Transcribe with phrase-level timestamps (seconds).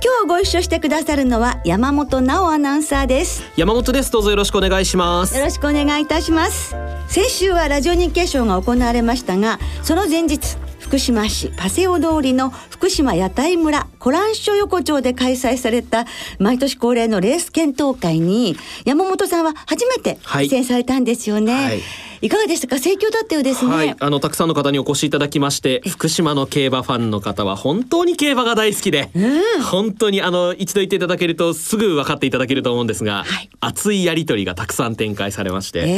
[0.00, 3.42] 今日ご一緒してくださるのは山本直アナウンサーです。
[3.56, 4.12] 山本です。
[4.12, 5.36] どうぞよろしくお願いします。
[5.36, 6.76] よろしくお願いいたします。
[7.08, 16.06] 先週はラジオ日経賞が行われましたがその前日福島市パセオ通りの福島屋台村コランショ横丁で開催された
[16.38, 20.18] 毎年恒例のレース検討会に山本さんは初めて
[20.48, 21.80] 出演されたんですよね、はいはい
[22.20, 22.78] いかがでしたか？
[22.78, 35.88] 盛況だったようですね、はい、あのたくさんの方にお越しいただきまして福島の競馬ファンの方は本当に競馬が大好きで、うん、本当にあの一度言っていただけるとすぐ分かっていただけると思うんですが、はい、熱いやり取りがたくさん展開されまして、えー、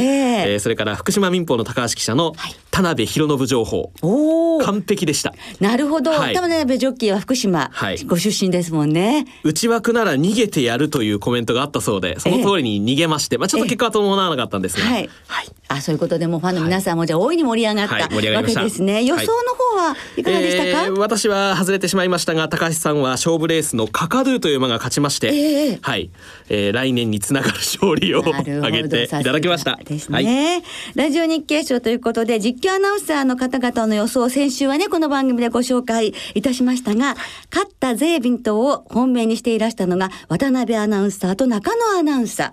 [0.53, 2.33] えー、それから福島民放の高橋記者の
[2.69, 5.33] 田辺博信情報、はい、完璧でした。
[5.59, 9.25] なるほど、はい、田辺ジョッキーは福島、はい、ご出身ですもんね。
[9.43, 19.03] 内枠なら逃げてやるというコメントがあったそうでその通りに逃げまして、えー、まあちょっと結果は伴わなかったんですが、はい、はい、あそういうことでもファンの皆さんもじゃ大いに盛り上がった、わけですね。
[19.03, 26.09] 予想の方はいかがでしたか、えー、私は外れてしまいましたが、高橋さんは勝負レースのカカドゥという馬が勝ちまして、えー、はい、
[26.49, 29.79] えー、来年につながる勝利を挙げていただきました。
[29.83, 30.63] ですね、はい、
[30.95, 37.15] ラジオ日経賞ということで、実況アナウンサーの方々の予想、先週はね、この番組でご紹介いたしましたが、
[37.51, 42.51] 勝った税ビントを本命にしていらしたのが、渡辺アナウンサーと中野アナウンサー。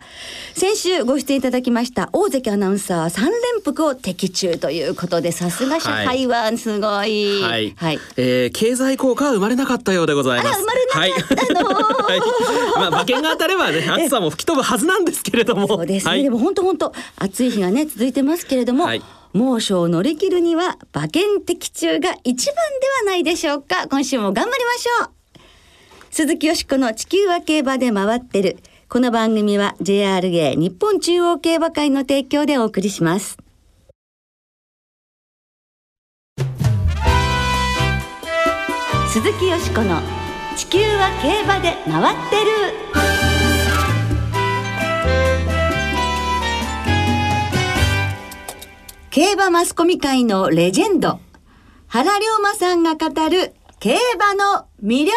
[0.59, 3.31] 先週ご出演いただきました大関アナウンサーは3連
[3.65, 7.43] 複を的中ということで、さすが社会はすごい。
[7.43, 7.75] はい。
[7.77, 10.61] はい、えー、経済効果は生まれなかったようでございます。
[10.61, 12.21] 生まれなかったの、はい、
[12.77, 15.67] まあ馬券が当たればね、暑さも吹き飛ぶはずなんですけれども。
[15.67, 16.11] そうですね。
[16.11, 18.85] はい、でも本当本当暑い日がね続いてますけれども。
[18.85, 19.03] はい
[19.35, 22.61] 猛暑を乗り切るには馬券的中が一番で
[23.05, 25.11] はないでしょうか今週も頑張りましょう
[26.11, 28.57] 鈴木よしこの地球は競馬で回ってる
[28.91, 33.37] この番組は JRA 日本中央競馬会の提供でお送りします。
[39.13, 40.01] 鈴木よしこの
[40.57, 42.51] 「地球は競馬で回ってる」
[49.11, 51.21] 競馬マスコミ界のレジェンド
[51.89, 55.13] 原龍馬さんが語る競馬の魅力。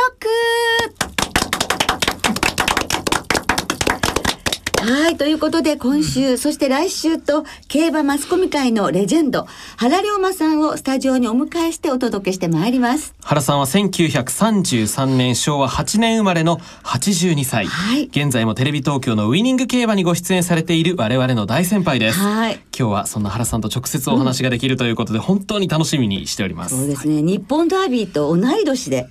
[4.82, 5.18] はい。
[5.18, 9.46] ということで、今週、そして来週と、競馬マスコミ界のレジェンド、
[9.78, 13.14] 原龍馬さんをスタジオにお迎えしてお届けしてまいります。
[13.22, 17.68] 原さんは1933年、昭和8年生まれの82歳。
[17.68, 18.06] はい。
[18.06, 22.20] 現在もテレビ東京のウイニング競馬にご出演されている我々の大先輩です。
[22.20, 22.60] はい。
[22.78, 26.76] 今日はそんな原さんと直接お話ができるということで、うん、本当に楽しみにしております。
[26.76, 27.22] そうですね。
[27.22, 29.08] 日本ダービーと同い年で、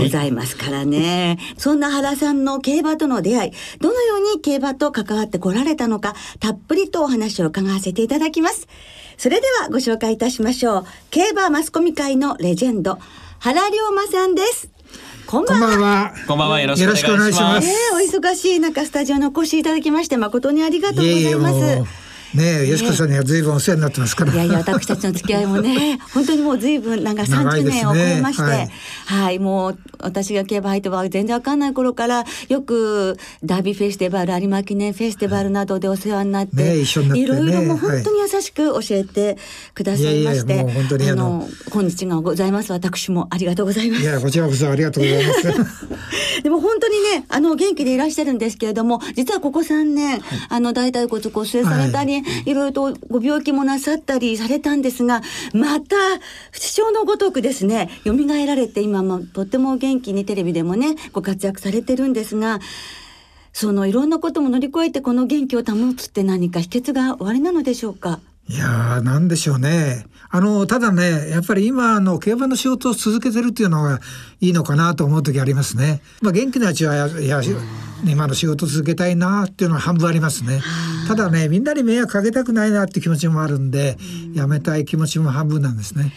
[0.00, 8.68] ございますからね、はい、そんな原さんの競馬との出会い、どのように競馬と関わってこられたのか、たっぷりとお話を伺わせていただきます。
[9.16, 10.86] それではご紹介いたしましょう。
[11.10, 12.98] 競馬マスコミ界のレジェンド、
[13.38, 14.70] 原龍馬さんです。
[15.26, 16.14] こんばんは。
[16.26, 16.60] こんばんは。
[16.60, 17.68] よろしくお願いします。
[17.68, 21.56] えー、お忙しい中、スタジオにお越しいただきまして、誠にありがとうございます。
[21.56, 24.32] いえいえねえ、よしこさんには随分お世話になってますから。
[24.32, 28.70] いやいや、私たちの付き合いもね、 本当にもう随分、なんか30年を超えまして、ね
[29.06, 39.36] はい、はい、もう、私が競馬入っては全然わかんない頃から、よく、ダービーフェスティバル、有馬記念フェスティバルなどでお世話になって、ね、ね、いろいろもう本当に優しく教えて
[39.74, 42.72] くださいまして、はい、いやいや本当にあの、本日がございます。
[42.72, 44.02] 私もありがとうございます。
[44.02, 45.42] いや、こちらこそありがとうございます。
[46.42, 55.22] でも本当にね、あの、元気でいらっしゃるんですけれども、実はここ3年、はい、あの、大腿骨骨折されたり、いろいろとご病気もなさったりされたんですが、
[55.52, 55.96] また、
[56.50, 58.14] 不死のごとくですね、蘇
[58.46, 62.60] られて、今もとっても元気にテレビでもね、ご活躍されてるんですが、
[63.52, 68.20] そのいろんなことも乗り越えてこの元気を保つって何か秘訣がおありなのでしょうか？
[68.50, 70.06] いやー、なんでしょうね。
[70.28, 74.00] あの、ただね、やっぱり今の競馬の仕事を続けてるっていうのが
[74.40, 76.02] いいのかなと思う時ありますね。
[76.20, 77.40] まあ元気なうちはや、や、
[78.04, 80.60] 今の仕事続けたいなっていうのは半分ありますね。
[81.06, 83.96] ただね、みんなに迷惑かけたくないなって気持ちもあるんで、
[84.34, 86.12] やめたい気持ちも半分なんですね。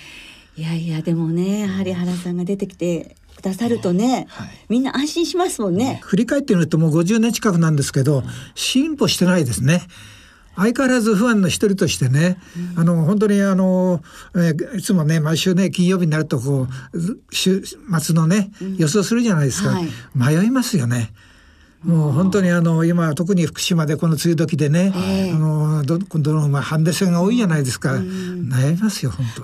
[0.58, 6.00] いやいや、でもね、やはり原さんが出てきてくださるとね、はい、みんな安心しますもんね。
[6.04, 8.24] 振り返ってみるともう50年近くなんですけど、
[8.56, 9.84] 進歩してないですね。
[10.56, 12.38] 相変わらずファンの一人としてね、
[12.76, 14.02] うん、あの本当にあの、
[14.36, 17.64] えー、いつもね毎週ね金曜日になるとこう週
[18.00, 21.12] 末のね、うん、予想するじゃないですか、はい、迷いますよね。
[21.84, 29.44] もう本当にあの今特に福島でこの梅雨時でね、あのどどのまあハンデ戦が多いじゃないですか、悩みますよ本当。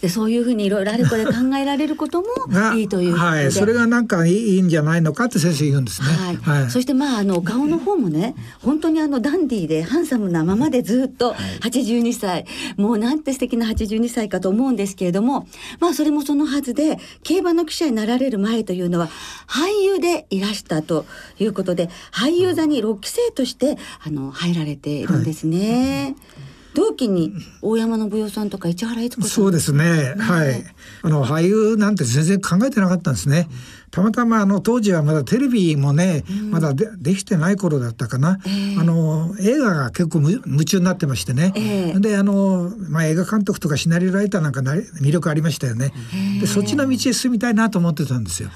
[0.00, 2.26] でそういうふうにいろいろあれこれ考えられることも
[2.74, 6.08] いいというはい、それがなんかいいんじゃないのかって先生言うんですね。
[6.08, 12.46] はい、はい、そしてまああの顔の方もね本当にあのダンディーでハンサムなままでずっと82歳、
[12.76, 15.46] もうなんて素敵な82歳かと思うんですけれども
[15.78, 19.08] まあそれもそのはずで競馬の記者になられる前というのは
[19.46, 21.04] 俳優でいらしたと
[21.38, 26.04] いうことで俳優座に6期生としてあの入られているんですね。
[26.04, 26.50] はい。
[26.72, 27.32] 同期に
[27.62, 29.30] 大山信代さんとか市原悦子さん。
[29.30, 30.64] そうですね、ね、はい。
[31.02, 33.48] あの俳優なんて全然考えてなかったんですね、
[33.90, 46.16] たまたまあの当時はまだテレビもね、うん、まだでできてない頃だったかな、えー、あの映画が結構夢中になってましてね、えー、であの、まあ、映画監督とかシナリオライターなんかな魅力ありましたよね、え。
[46.38, 48.50] ー、でそっちの道へ進みたいなと思ってたんですよ。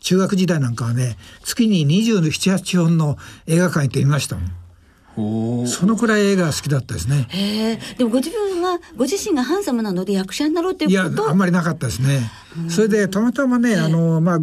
[0.00, 5.66] 中学時代なんかはね月に278本の映画館行ってみましたもん。
[5.66, 7.78] そのくらい映画好きだったですね。
[7.98, 11.22] でもご自分がご自身がハンサムなので役者になろうっていうこと？
[11.22, 12.30] いやあんまりなかったですね。
[12.68, 14.38] それでたまたまねあのまあ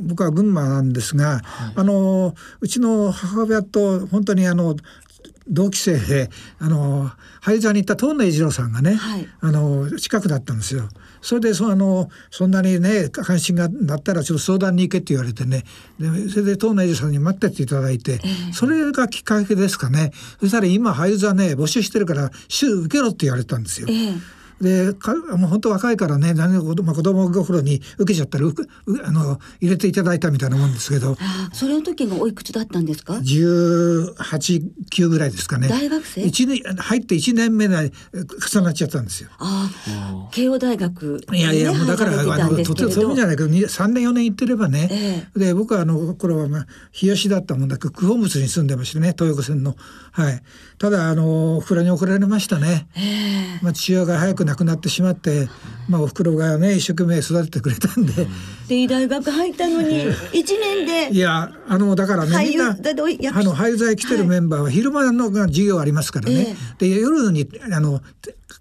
[0.00, 1.42] 僕は群馬なんですが、
[1.74, 4.76] あのうちの母親と本当にあの
[5.48, 6.30] 同期生で
[6.60, 7.10] あの
[7.42, 10.88] 俳優座に行った東野栄二郎さんがね、はい、あの近くだったんですよ。
[11.22, 15.64] それでそあのそんなにね関心がなったらちょっと相談に行けって言われてね。
[15.98, 20.12] でそれで東野栄二さんに待ってていただいて、えー、それがきっかけですかね。
[20.40, 23.86] そしたら今俳優座ね募集してるから週受けろって言われたんですよ。
[23.88, 28.46] えーでかもう本当若いからね何子供子供心に受けちゃったら
[29.04, 31.16] あの入れていただいたみたいなもんですけど。
[31.52, 35.68] それの時がおいくつだったんですか？18、9ぐらいですかね。
[35.68, 36.22] 大学生？
[36.22, 37.92] 一年入って1年目で
[38.52, 39.30] 重なっちゃったんですよ。
[39.38, 44.88] ああ慶応大学、ね、いやいやもうだからあのとてもそういうんじゃないけど3年4年行ってればね、
[45.34, 49.74] えー、で僕はあの頃は、まあ、日吉だったもんだけど九本仏に住んでましてね東横線の。
[50.12, 50.42] はい
[50.82, 55.48] ただあのおふくろに怒られましたね、えー、まあ父親が早く亡くなってしまって、
[55.88, 58.26] まあ、おふくろがね一生懸命育ててくれたんで。
[58.66, 61.14] で大学入ったのに 一年で。
[61.14, 68.00] いやあのだからねみんなあの廃材来てるメンバーは昼間の授業ありますからね、えー、で夜にあの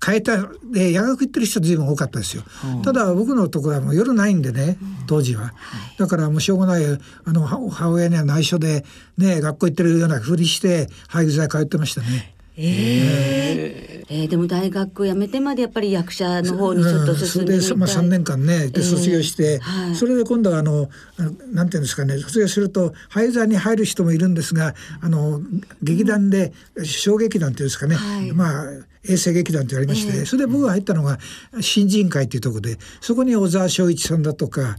[0.03, 2.43] 変えたで夜学行ってる人随分多かったですよ、
[2.77, 4.77] うん、ただ僕のところはもう夜ないんでね
[5.07, 5.53] 当時は、
[5.97, 8.85] だからもうしょうがないあの母親には内緒で
[9.17, 12.35] ね学校行ってるようなふりして廃材通ってましたね。
[12.57, 19.59] えー、えー、でも大学辞めてまでやっぱり役者の方にちょっと進んでみたい、うん、まあ、3年間ねで卒業して、えー。
[19.59, 20.89] はい、それで今度はあの
[21.53, 25.39] なんていうんですかね卒業すると俳優に入る人もいるんですがあの
[25.81, 26.51] 劇団で
[26.83, 28.65] 小劇団っていうんですかね、はい、まあ
[29.09, 31.17] 衛生劇団って言われまして、えー、それで僕が入ったのが
[31.61, 34.75] 新人会っていうところでそこに小沢昭一さんだとか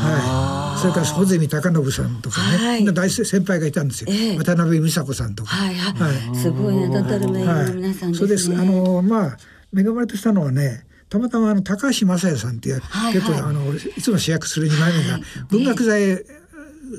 [0.00, 8.52] はい、それから穂積隆信さんとかね、はい、大先輩がいたんですよ、えー、渡辺美佐子さんとか、はいはい、すごい名だたる名優の皆さん、ね、そうです。
[8.52, 9.36] あのまあ
[9.76, 15.18] 恵まれてしたのはねたまたまあの高橋雅也さんっていう、はいはい、結構あのいつも主役する2枚目が
[15.50, 15.94] 文学座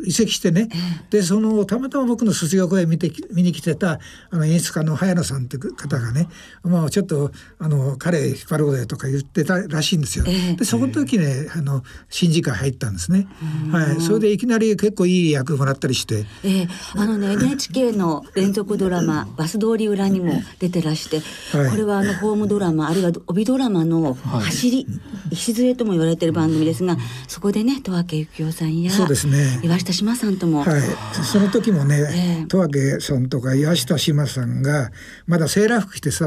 [0.05, 0.69] 移籍してね、
[1.09, 3.99] でそのたまたま僕の卒業公演見て見に来てた
[4.29, 6.27] あの演出家の早野さんっていう方がね、
[6.63, 10.25] まあ、ちょっとあの彼引っ張ろうよとか言ってたらしいんですよ。
[10.57, 13.27] でそこの時ねあの新次会入ったんですね。
[13.71, 16.25] はい、それでいきなり結構いい役もらったりして。
[16.43, 21.21] えー、あのね NHK の連続ドラマ「バス通り裏」にも出てらして、
[21.57, 24.87] はい、これはあのホームドラマあるいは帯ドラマの走り、
[25.31, 26.97] 礎とも言われてる番組ですが
[27.27, 29.59] そこでね十和幸雄さんやそうですね。
[29.63, 30.81] 岩下志麻さんとも、はい、
[31.23, 34.91] その時もね十和家さんとか岩下志麻さんが
[35.27, 36.23] まだセーラー服着てス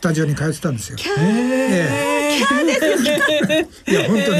[0.00, 0.96] タジオに通ってたんですよ。
[0.96, 4.38] キャー、えー、いや本当に、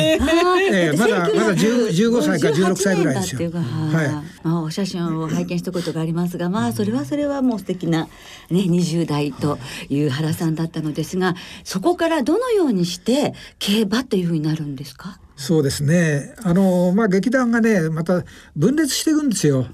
[0.73, 3.51] えー、まだまだ十五歳か十六歳ぐらいですよ。
[3.51, 3.61] は
[4.05, 8.09] い、まあお写真を拝見したことがありますが、まあそれはそれはもう素敵な
[8.51, 15.19] ね二十代という原さんだったのですが、そこからどのようにして競馬というふうになるんですか？
[15.41, 16.35] そうですね。
[16.43, 19.67] あのまあ劇団がねまた分裂していくんですよ。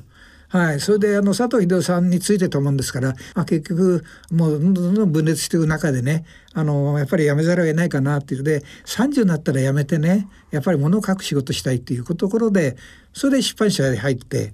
[0.49, 12.77] はい、それであの佐藤秀夫さんについてたもんですから、まあ、結局もうどんどんどん分裂していく中でねあのやっぱり辞めざるを得ないかなっていうので30になったら辞めてねやっぱり物を書く仕事したいっていうところで
[13.13, 14.53] それで出版社に入って、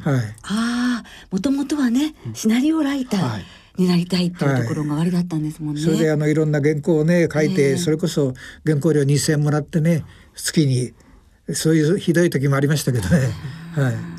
[0.00, 3.44] はい、ああもともとはねシナリオライター、はい
[3.78, 5.80] になりたいっていうところが割だったんですもんね。
[5.80, 8.34] はい、それであのいろんな原稿をね書いて、えー、それこそ
[8.66, 10.04] 原稿料2,000円もらってね
[10.38, 10.92] 月に
[11.54, 13.18] そういうひどい時もありましたけどね。
[13.74, 14.18] はい。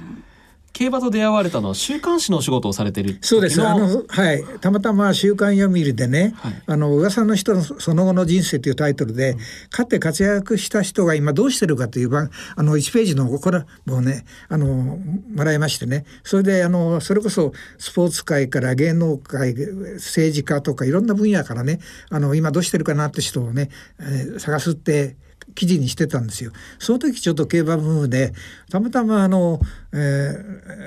[0.71, 3.61] 競馬と出会われたのは週刊誌のお仕事をされてるそうです。
[3.61, 4.43] あのはい。
[4.61, 9.39] たまたま週刊読売でね、はい、あの噂の人のその後の人生というタイトルで、うん、
[9.71, 12.29] 勝って活躍した人が今どうしてるかというあ
[12.63, 16.05] の1ページのこれもねあのもらいましてね。
[16.23, 19.53] それであのそれこそスポーツ界から芸能界
[19.95, 25.17] 政治家とかいろんな分野からねあの今どうしてるかなって人をね、えー、探すって
[25.59, 26.53] 記事にしてたんですよ。
[26.79, 28.31] その時ちょっと競馬ブームで
[28.71, 29.59] たまたまあの、
[29.91, 29.97] え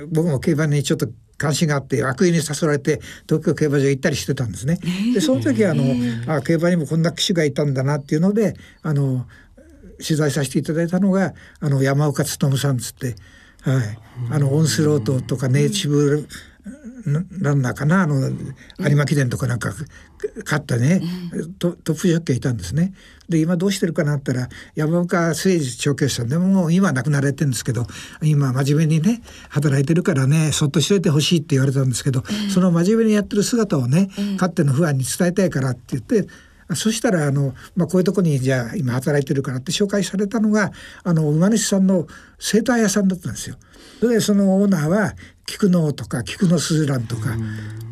[0.05, 4.79] ー、僕も競馬にちょっと関心があって悪意に誘われて東京競馬場行ったりしてたんですね。
[5.13, 5.85] でその時あの
[6.27, 9.27] あ競馬にもこんな騎手がいたんだなっていうのであの
[10.03, 13.15] 取材させていただいたのがあの山岡努さんつって、
[13.61, 13.99] はい、
[14.31, 16.27] あのオンスロートとかネイチブ
[17.41, 18.31] ランナーかなあの
[18.79, 19.73] 有馬記念とかなんか
[20.45, 21.03] 勝ったね、
[21.59, 22.93] トトップジョッキーいたんですね。
[23.33, 26.29] で今どうしてるかなったら山岡誠二調教師さん。
[26.29, 27.87] でももう今亡くなられてるんですけど
[28.23, 32.23] 今真面目にね働いてるからねそっとしといてほしいって言われたんですけど、
[32.53, 36.29] その真面目にやってる姿をね、勝手の不安に伝えたいからって言って
[36.75, 40.73] そしたらあの、まあ、こういうとこにじゃあ今働いてるからって紹介されたのが
[41.03, 42.07] あの馬主さんの
[42.39, 43.57] 生誕屋さんだったんですよ。
[44.01, 45.15] でそのオーナーは
[45.47, 47.37] 菊野とか菊野スズランとか、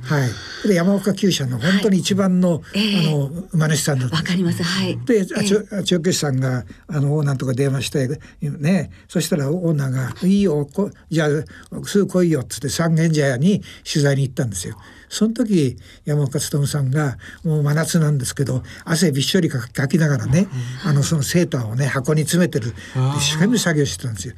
[0.02, 0.26] は
[0.64, 4.62] い、で山岡厩舎の本当に一番のはい、あの馬主さんだったわかります。
[4.62, 4.98] はい。
[5.04, 14.76] で、えー、調教師さんがあのオーナーとか電話してねそしたらオーナーが「いいよこじゃあすぐ来いよ」っつって三軒茶屋に取材に行ったんですよ。
[15.08, 20.46] その時山岡努さんがもう真夏なんですけど汗びっしょりかきながらね、
[20.84, 22.74] あのそのセーターをね箱に詰めてる。
[23.18, 24.34] 一生懸命作業してたんですよ。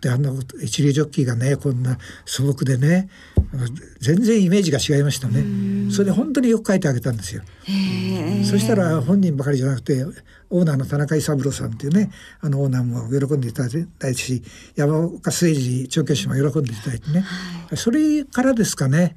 [0.00, 3.08] であんな一流ジョッキーがねこんな素朴でね
[4.00, 5.90] 全然イメージが違いましたね。
[5.92, 7.42] それで本当によく書いてあげたんですよ。
[8.50, 10.04] そしたら本人ばかりじゃなくて
[10.48, 14.42] オーナーの田中三郎さんっていうねあのオーナーも喜んでいただいたし
[14.76, 19.16] 山岡誠二調教師も喜んでいただいてね、はい、それからですかね。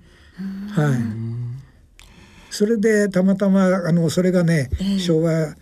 [0.72, 1.34] はい。
[2.50, 5.56] それでたまたまあのそれがね、昭和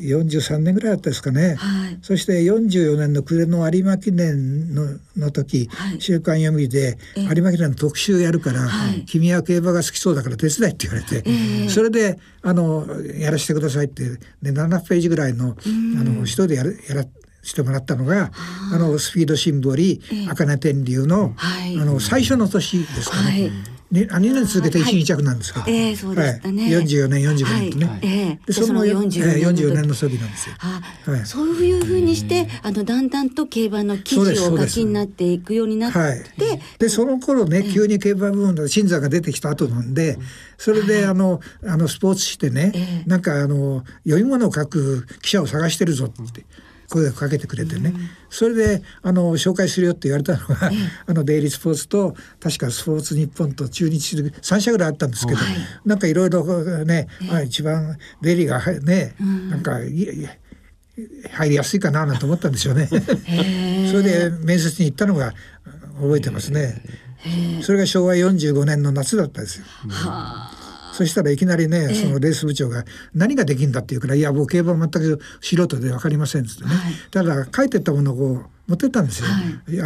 [0.00, 8.68] 43年ぐらいだったですかね、はい、そして44年の暮れの有馬記念のの時、はい、週刊読みで有馬記念の特集やるから、
[9.06, 12.86] 君は競馬が好きそうだから手伝いって言われて、えー、それであの
[13.18, 14.04] やらせてくださいって
[14.42, 17.04] で7ページぐらいのあの一人でやるやら
[17.42, 18.30] してもらったのが
[18.72, 23.50] あのスピードシンボリ茜天竜の,、あの最初の年ですかね。
[23.90, 28.00] ね、2年続けて一二着なんですけど、はい、えー、そうでしたね、はい、44年45年とね、はい。
[28.02, 30.18] えー、でその44年の時。
[30.18, 36.22] なんですよ、はい、そういうふうにしてあのだんだんと競馬の記事を書きになっていくようになって、はい、
[36.78, 40.18] でその頃ね急に競馬部門の新座が出てきた後なんで
[40.56, 46.44] それであのあのスポーツ紙でね、えー、なんかあの読み物を書く記者を探してるぞって。
[46.88, 50.70] 声をかけてくれてね、うん、それであの紹介するよって言われたのが、
[51.06, 56.44] あのデイリースポーツと確かスポーツ日本と中日で3社ぐらいあったんですけど、はい、なんかいろいろ
[56.84, 60.28] ね、あ一番デイリーがね、うん、なんかい
[61.30, 62.88] 入りやすいかななんて思ったんでしょうね。
[63.90, 65.34] それで面接に行ったのが
[66.00, 66.82] 覚えてますね。
[67.62, 69.64] それが昭和45年の夏だったんですよ。
[69.88, 70.57] はあ
[70.98, 79.40] そしたらいきなりね、そのレース部長が「何ができんだ?」って言うから「いや僕競馬全く素人で分かりません」っつってね、はい、ただ書いてったものを持ってったんですよ、は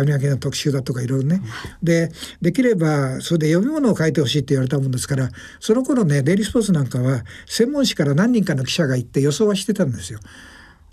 [0.04, 1.42] い、有明の特集だとかいろいろね。
[1.83, 5.28] でできればそれで読み物を書いてほしいって言われたもんですから
[5.61, 10.19] その頃ねデイリースポーツなんかは専門誌から何人かの記者が行って予想はしてたんですよ。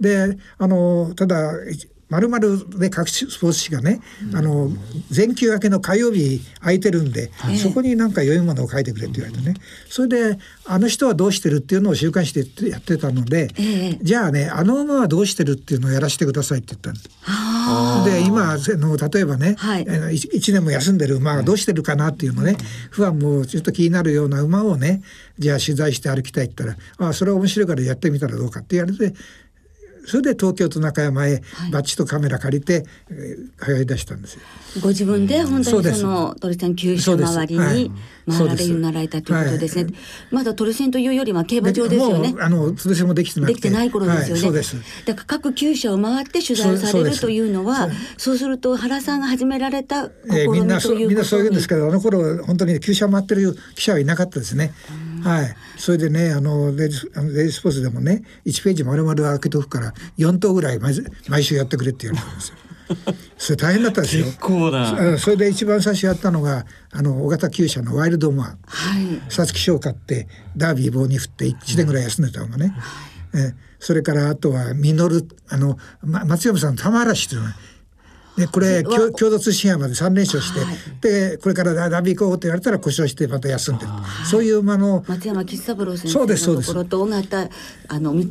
[0.02, 1.54] であのただ
[2.10, 4.70] まるまるで各スポーツ紙がね、うん、あの
[5.10, 9.56] 全休明けの火曜日空いてるんで、はい、そこになんか読み物を書いてくれって言われてね。
[9.90, 17.10] それであの人はどうしてるっていうのを週刊誌でやってたので、えー、じゃあねあの馬はどうしてるっていうのをやらせてくださいって言ったんです。
[18.06, 22.58] で今の例えばね、はい、1年も休んでる馬がどうしてるかなっていうのね、
[22.90, 25.04] 不安もちょっと気になるような馬をね
[25.38, 29.16] じゃあ取材して歩きたいって言ったら「あそれは面白いからやってみたらどうか」って言われて
[30.06, 31.42] それで東京と中山へ
[31.72, 32.86] バッジとカメラ借りて、
[33.58, 34.42] 通い出したんですよ。
[34.82, 37.92] ご自分で本当にその鳥線九州周りに
[38.30, 39.84] 回られるられたということですね。
[39.86, 39.94] はい、
[40.32, 42.36] まだ鳥線というよりは競馬場ですよね。
[42.40, 44.58] あの鳥線もできてなできてない頃ですよね。
[44.58, 44.64] はい、
[45.06, 48.50] だから各厩舎を回って取材されるというのはそうす。
[48.50, 54.74] ると原さんが始められた試みということに、えー、みんなそみんなそう言うんですけどあの頃本当に厩舎回ってる記者はいなかったですね。
[55.24, 60.94] はい、それでねあのレディスポーツでもね1ページ丸々開けとくから4頭ぐらい毎
[61.28, 62.56] 毎週やってくれって言われたんですよ。
[63.38, 64.26] それ大変だったですよ。
[65.20, 68.46] それで一番最初やったのがあの大型厩舎のワイルドモア。
[68.66, 69.22] はい。
[69.30, 72.74] 皐月賞買ってダービー棒に振って1年ぐらい休んでたのがね。
[73.32, 77.56] はい、えそれからあとは実るあの、ま、松山さんの玉嵐っていうのが
[78.40, 80.54] でこれ共共同通信杯まで3連勝し
[81.02, 83.92] て、でこれからダビー行こうって言われたら故障してまた休んでる、
[84.30, 86.20] そういうあの松山吉三郎先生
[86.56, 87.50] のところと尾形
[87.90, 88.24] あの道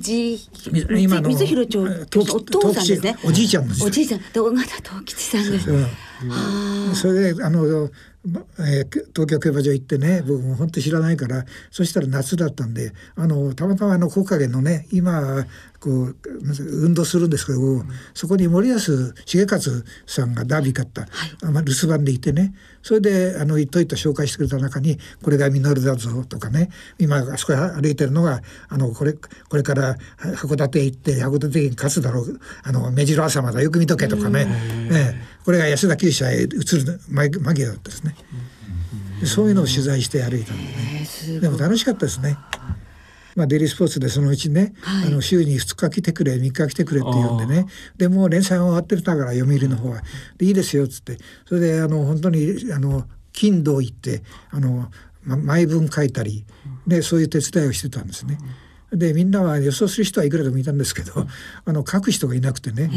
[0.96, 3.16] 今の光弘町東お父さんですね。
[3.24, 5.74] おじいちゃんおじいちゃんで尾形藤吉さんです、う。
[6.90, 7.90] ん、それであの、
[8.26, 15.46] まえー東京競馬場行ってね僕も本当知らないからそしたら夏だったんであのたまたまあの木陰のね今
[15.80, 16.16] こう
[16.84, 17.58] 運動するんですけど、
[18.14, 21.02] そこに森保重勝さんがダービー勝った、
[21.46, 22.54] あまあ留守番でいてね。
[22.82, 26.70] それであの言っといた紹介してくれた中に「これが稔だぞ」とかね。
[26.98, 32.40] 今あそこ歩いてるのがあのこれこれから函館行って函館に勝つだろう。
[32.62, 34.46] あの目白朝まだよく見とけとかね、
[34.90, 38.16] ねこれが安田厩舎へ移る間間際だったですね。
[39.20, 41.40] でそういうのを取材して歩いたんでね。
[41.40, 42.36] でも楽しかったですね。
[43.38, 47.66] まあ、デイリースポーツでそのうちね、あの週に2日来てくれ3日来てくれって言うんでね。
[47.96, 50.02] でもう連載終わってたから読売の方は
[50.36, 51.18] 「でいいですよ」っつって。
[51.46, 54.90] それであの本当にあの金土行ってあの、
[55.22, 56.44] ま、毎文書いたり
[56.84, 58.38] でそういう手伝いをしてたんですね。
[58.92, 61.26] でみんなは予想する人はいくらでもいたんですけど、
[61.64, 62.90] あの書く人がいなくてね、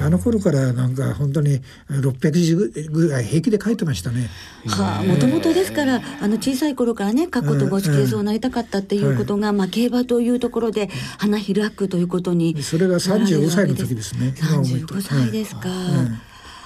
[0.00, 4.30] あの頃からなんか本当に600字ぐらい平気で書いてましたね。
[4.66, 14.34] はあ、もともとですからあの小さい頃からね過去と持ち継そうなりたかったっていうことが、まあ、競馬というところで花開くということにそれが35歳の時ですね。
[14.38, 14.94] 今思うと。
[14.94, 15.68] 35歳ですか、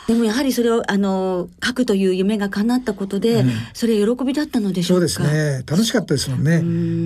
[0.07, 3.45] でもやはりそれをあの書くという夢が叶ったことで、
[3.75, 5.09] それ喜びだったのでしょうか？
[5.09, 5.65] そうですね。
[5.67, 6.57] 楽しかったですもんね。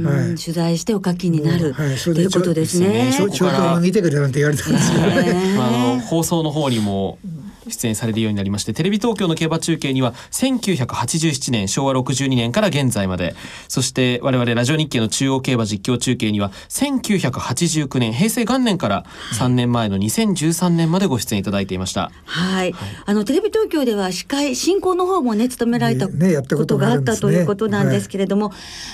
[0.07, 3.13] はい、取材してお書きになる、はい、ということですね。
[3.17, 7.19] ちょうど見てくれなんて言われたんですけどね、まあ、あの放送の方にも
[7.69, 13.35] 出演されるようになりましてテレビ東京の競馬中継には1987年昭和62年から現在まで
[13.69, 19.05] そして我々ラジオ日経の中央競馬実況中継には1989年平成元年から
[19.39, 22.11] 3年前の2013年までご出演いただいていました。
[22.25, 22.75] はい、
[23.05, 28.53] あのテレビ東京では司会進行の方もね務められたねやったこととがあるんですねたということなんですけれども、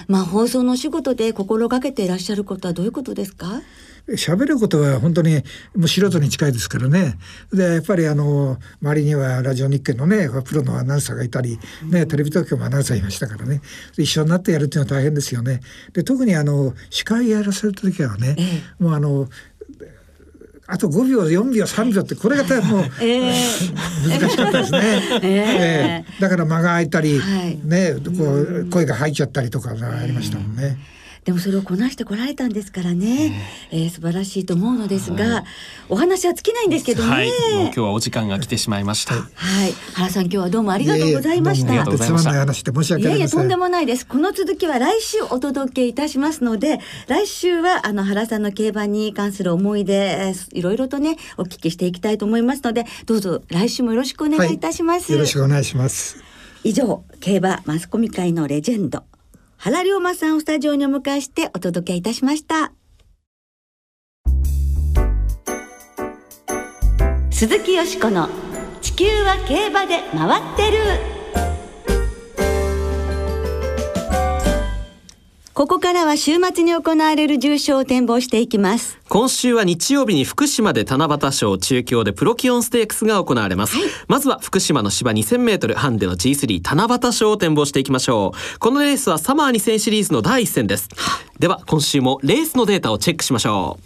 [0.09, 3.61] まあ放送の仕事で心がけていらっしゃることはどういうことですか？
[4.09, 5.35] 喋ることは本当に
[5.75, 7.19] もう素人に近いですからね。
[7.53, 11.59] でやっぱりあの周りにはラジオ日経のねプロのアナウンサーがいたり、
[11.91, 13.61] ね、テレビ東京もアナウンサーいましたからね。
[13.99, 15.61] 一緒になってやるっていうのは大変ですよね。
[15.93, 18.37] で特にあの司会やらせる時はね、
[18.79, 19.29] もうあの
[20.69, 26.21] あと5秒4秒3秒ってこれがもう、難しかったですね、ええ。
[26.21, 27.61] だから間が空いたり、はい。
[27.63, 30.77] ねこう声が入っちゃったりとかがありましたもんね。
[31.27, 33.33] でもそれをこなしてこられたんですからね、
[33.73, 35.45] えー素晴らしいと思うのですが、
[35.89, 37.11] お話は尽きないんですけどね。
[37.11, 39.15] はい、今日はお時間が来てしまいました。
[39.15, 39.21] は
[39.67, 41.73] い、原さん今日はどうもありがとうございました。
[41.73, 43.41] いえいえどうもありがとうございましたつまんない話で申し訳いやいやありません。
[43.41, 44.07] とんでもないです。
[44.07, 55.13] この続きは来週お届けいたしますので、来週はあの原さんの競馬に関する思い出、えーいろいろとねお聞きしていきたいと思いますので、どうぞ来週もよろしくお願いいたします。
[55.13, 56.23] よろしくお願いします。
[56.63, 59.03] 以上競馬マスコミ界のレジェンド
[59.59, 62.73] 原龍馬さんをスタジオにお迎えしてお届けいたしました。
[67.31, 68.29] 鈴木よしこの
[68.81, 71.16] 地球は競馬で回ってる。
[75.57, 78.99] ここからは週末に行われる重賞を展望していきます。
[79.09, 88.59] 今週は日曜日に福島で七夕賞中京でプロキオンステークスが行われます、まずは福島の芝2000メートルハンデの G3 七夕賞を展望していきましょう。
[88.59, 90.91] このレースはサマー2000シリーズの第一戦です。
[91.39, 93.79] では今週もレースのデータをチェックしましょ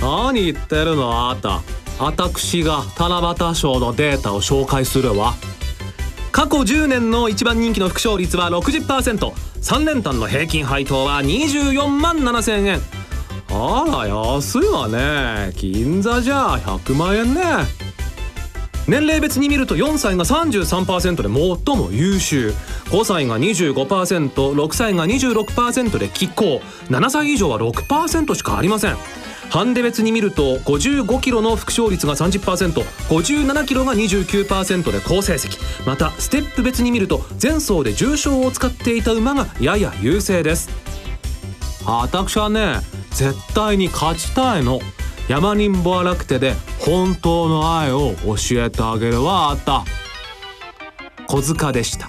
[0.00, 0.02] う。
[0.02, 1.62] 何言ってるのあんた。
[2.00, 5.36] 私が七夕賞のデータを紹介するわ
[6.32, 12.80] 過去10年の一番人気の副勝率は 60%3 連単の平均配当は24万7千円。
[13.50, 15.52] あら安いわね。
[15.56, 17.42] 銀座じゃ100万円ね。
[18.86, 22.54] 年齢別に見ると4歳が33%で最も優秀。
[22.86, 26.62] 5歳が 25%6 歳が26%で拮抗。
[26.88, 28.96] 7歳以上は6%しかありません。
[29.50, 35.58] ハンデ別に見ると55キロの副勝率が 30%57 キロが29%で好成績。
[35.86, 40.68] またステップ別に見ると前走で重賞を使っていた馬がやや優勢です。
[41.86, 42.80] 私はね
[43.10, 44.80] 絶対に勝ちたいの。
[45.28, 49.84] 山人ボアラクテで本当の愛を教えてあげるわあった。
[51.26, 52.08] 小塚でした。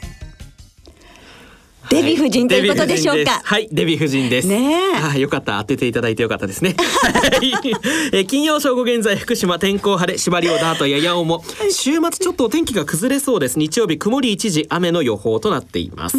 [1.90, 3.42] デヴィ夫人ということでしょうか。
[3.44, 4.48] はいデヴィ夫人です。
[4.48, 4.96] ねえ。
[4.96, 5.58] あよかった。
[5.60, 6.76] 当てていただいてよかったですね。
[6.78, 7.52] はい。
[8.14, 13.58] えー金曜正午現在福島天候晴れ縛りをダートややおも週末ちょっとお天気が崩れそうです。
[13.58, 16.18] 日曜日曇り一時雨の予報となっています。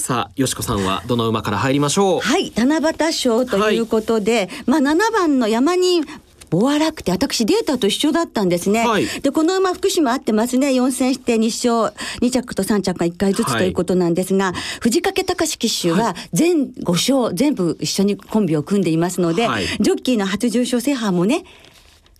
[0.00, 2.20] さあよしこさんはどの馬から入りましょう？
[2.20, 6.02] はい七夕賞ということで、まあ7番の山に
[6.50, 9.06] ボアラクテ私データと一緒だったんですね、はい。
[9.20, 10.68] でこの馬福島合ってますね。
[10.68, 13.68] 4戦して2勝2着と3着が1回ずつはいとい。
[13.68, 19.66] うことなんですが、藤掛隆騎手は全5勝全部一緒にコンビを組んでいますので、はい。
[19.80, 21.44] ジョッキーの初重賞制覇もね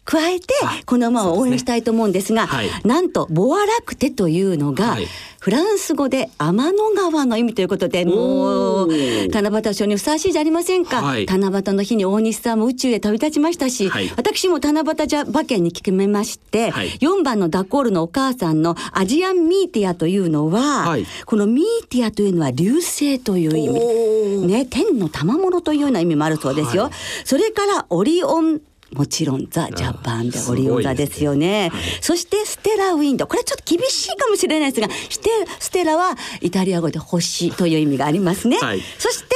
[0.08, 2.70] 加えてあこの馬を応援したいと思うんですがはい。
[2.84, 5.06] なんとボアラクテというのが、はい。
[5.38, 8.88] フランス語で天の川の意味ということでもう
[9.30, 11.26] 七夕賞にふさわしいじゃありませんか、はい。
[11.26, 14.10] 七夕の日に大西さんも宇宙へ旅立ちましたし、はい。
[14.16, 16.88] 私も七夕じゃ馬券に決めまして、はい。
[17.00, 21.06] 4番のダコールのお母さんのアジアンミーティアというのは、はい。
[21.26, 24.46] このミーティアというのは流星という意味。
[24.46, 26.84] ね、天の賜物というような意味もあるそうですよ。
[26.84, 26.92] はい。
[27.24, 28.60] それからオリオン
[28.94, 31.70] もちろんザ・ジャパンでオリオン座ですよね。
[32.00, 33.26] そしてステラウィンド。
[33.26, 38.58] これちょっと厳しいかもしれないですが、ステステラはイタリア語で星という意味がありますね。
[38.58, 39.28] はいそして、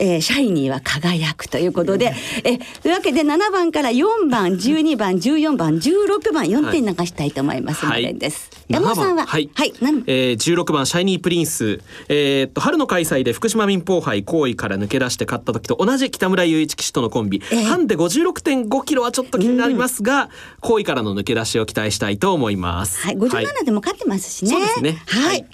[0.00, 7.84] えーシャイニーは輝くということで、えというわけで7番から4番、12番、14番、16番、4点流したいと思います。
[7.84, 8.50] はいです。
[8.72, 9.38] 山本さんは、は？
[9.38, 17.62] い、はい、何えー、16番シャイニープリンス、えーっと春の開催で福島民報杯好位から抜け出して勝った時と同じ北村友一騎手とのコンビ、ええ。
[17.64, 20.30] ハンデ56.5キロはちょっと気になりますが、
[20.60, 23.00] 行為からの抜け出しを期待したいと思います。
[23.00, 24.50] はい、57でも勝ってますしね。
[24.50, 25.02] そうですね。
[25.06, 25.46] はい。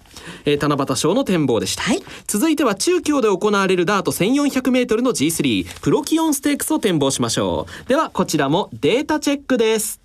[0.45, 2.03] えー七夕賞の展望でした、はい。
[2.27, 7.89] 続いては中京で行われるダート 1400m の G3 プロキオンステークスを展望しましょう。
[7.89, 10.01] ではこちらもデータチェックです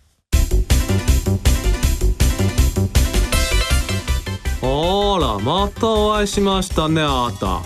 [4.66, 7.62] あらまたお会いしましたねあなた。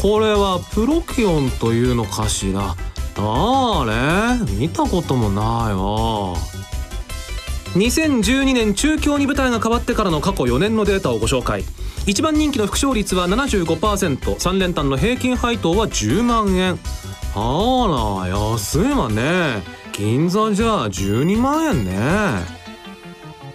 [0.00, 2.74] これはプロキオンというのかしら？
[3.16, 3.84] あ
[4.48, 6.34] れ見たこともないわ。
[7.74, 11.62] 2012年中京に舞台が変わってからの過去4年のデータをご紹介。
[12.06, 16.78] 一番人気の副勝率は 75%3 連単の平均配当は10万円。
[17.34, 19.62] あら安いわね。
[19.92, 22.59] 銀座じゃ12万円ね。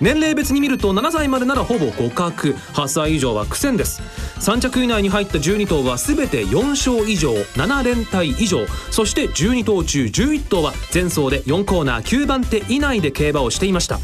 [0.06, 2.54] 年齢別に見ると7歳までならほぼ互角。
[2.54, 4.04] 8歳以上は苦戦です。
[4.40, 8.68] 3着以内に入った12頭は全て4勝以上7連対以上。
[8.92, 13.98] そして12頭中11頭は前走で4コーナー9番手以内で競馬をしていました。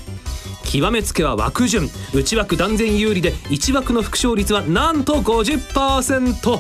[0.64, 1.88] 極めつけは枠順。
[2.16, 6.60] 内枠断然有利で1枠の副勝率はなんと50%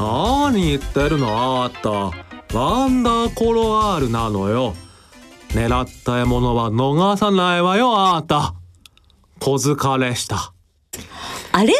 [0.00, 2.10] 何言ってるのあー
[2.50, 2.58] た。
[2.58, 4.74] ワンダーコロワールなのよ。
[5.52, 8.54] 狙った獲物は逃さないわよあーた。
[9.40, 10.52] 小疲れした。
[11.52, 11.74] あれ？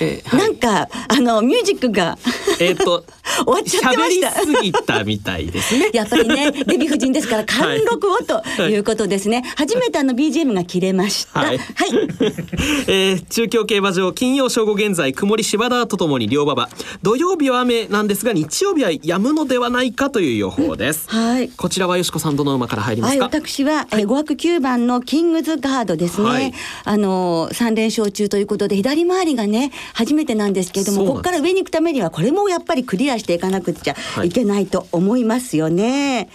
[0.00, 2.18] えなんか、あの、ミュージックが。
[2.60, 3.04] えーっと
[3.44, 4.30] 終わっちゃってま喋りした。
[4.32, 9.42] すぎたみたいですね やっぱりね、デヴィ夫人ですから、貫禄をということですね。
[9.56, 11.40] 初めてあの BGM が切れました。
[11.40, 11.60] ははいい。
[12.88, 16.68] えー中京競馬場金曜正午現在曇り芝田とともに両馬場
[17.02, 21.48] 土曜日は雨なんですが日曜日は止むのではないかという予報です、はい。
[21.50, 26.26] こちらはよしこさんどの馬から入りまはい、すか、私は、えー、5枠9番のキングズガードですね。
[26.26, 26.52] はい
[26.84, 36.28] あのー、3連勝中ということで、左回りがね、初めてなんですけれども、ここから上に行くためには、これもやっぱりクリアしていかなくっちゃはいいけないと思いますよね。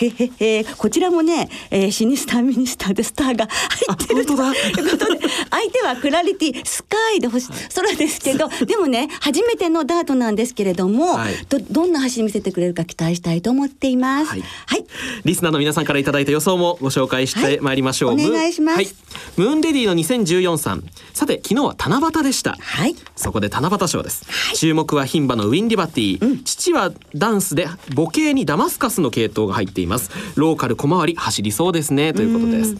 [0.00, 0.64] へへへ。
[0.64, 11.34] こちらもね、えーシニスターミニスターでスターが入ってるということで相手はクラリティスカイで星空ですけどでもね初めてのダートなんですけれども、はい。
[11.48, 14.30] どどんな走り見せてくれるか期待したいと思っています。
[14.30, 14.42] はい。
[14.66, 14.84] はい。
[15.24, 18.94] リスナーの皆さんからいただいた予想もご紹介してまいりましょう、はいお願いします。
[19.36, 20.84] ムーンムーンレディの2014さん。
[21.12, 22.56] さて昨日は七夕でした。
[22.60, 22.94] はい。
[23.16, 30.10] そこで七夕賞です、注目は牝馬のウインリバティ、父はダンスで母系にダマスカスの系統が入っています。
[30.36, 32.12] ローカル小回り走りそうですね。
[32.12, 32.76] ということです。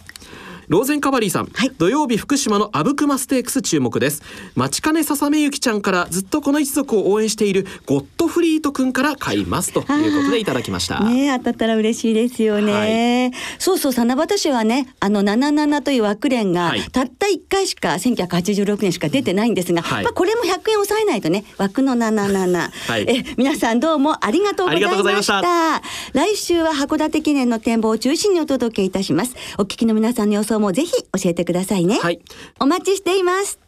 [0.68, 1.70] ローゼンカバリーさん、はい。
[1.78, 4.22] 土曜日福島の阿武隈ステークス注目です。
[4.54, 11.00] 待ちかねささめゆきちゃんからずっとこの一族を応援しているゴッドフリートくんから買いますということでいただきました。
[11.00, 13.32] ね当たったら嬉しいですよね。
[13.58, 16.82] そうそう、七夕市はね、あの77という枠連が、はい。
[16.82, 20.04] たった1回しか、1986年しか出てないんですが、はい。
[20.04, 22.70] まあこれも100円抑えないとね、枠の77。
[22.70, 23.06] はい。
[23.08, 25.22] え、皆さんどうもありがとうございま。
[25.22, 25.82] した。
[26.12, 29.34] 来週は函館記念の展望を中心にお届けいたします。
[29.56, 31.98] お聞きの皆さんの予想もぜひ教えてくださいね。
[31.98, 32.20] はい
[32.60, 33.58] お待ちしています。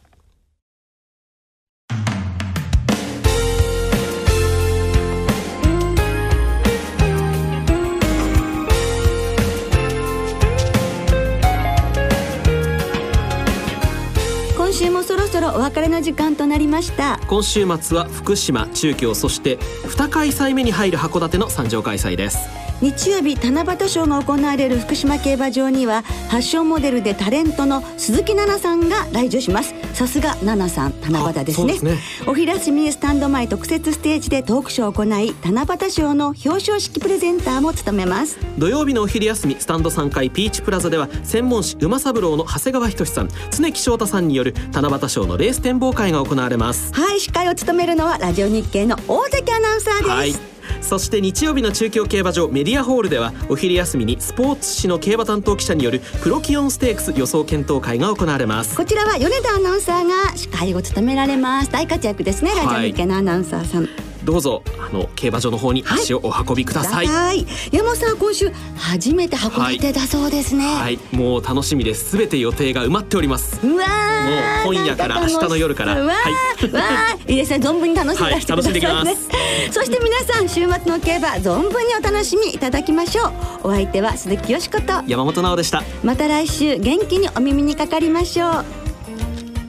[14.57, 17.19] 今週もそろそろお別れの時間となりました。
[17.27, 29.75] 今週末は福島中京そして2開催目に入る函館の参上開催です日曜日七夕賞が行われる福島競馬場にはファッションモデルでタレントの鈴木奈々さんが来場します。
[29.93, 31.73] さすが奈々さん七夕ですね。
[31.73, 31.97] ですね。
[32.25, 38.39] お昼休みスタンド前特設ステージでトークショーを行い七夕賞の表彰式プレゼンターも務めます。
[38.57, 46.91] 土曜日のお昼休みスタンド3階ピーチプラザでは専門誌馬三郎の長谷川仁さん常木翔太さんによる七夕賞のレース展望会が行われます。
[46.95, 58.75] はい司会を務めるのはラジオ日経の大関アナウンサーです、はいそして日曜日の中京競馬場メディアホールではお昼休みにスポーツ紙の競馬担当記者によるプロキオンステークス予想検討会が行われます。
[58.75, 61.71] こちらは米田アナウンサーが司会を務められます。
[61.71, 62.51] 大活躍ですね。
[62.55, 63.89] ラジオ日経のアナウンサーさん、
[64.23, 67.45] どうぞあの競馬場の方に足をお運びください、はい。
[67.71, 72.11] 山本さん今週初めて函館だそうですね、はい、もう楽しみです。
[72.11, 73.59] すべて予定が埋まっております。
[73.65, 76.01] うわーもう今夜から明日の夜から。
[76.01, 77.57] うわー、わーいいですね。
[77.57, 79.05] 存分に楽しんでらしてくださいね、はい。
[79.05, 83.31] 楽しんでそして皆さん週末の競馬存分にお楽しみいただきましょう。
[83.63, 85.03] お相手は鈴木よしこと。
[85.07, 85.83] 山本直でした。
[86.03, 88.65] また来週元気にお耳にかかりましょう。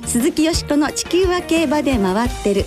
[0.06, 2.66] 鈴木よしこの地球は競馬で回ってる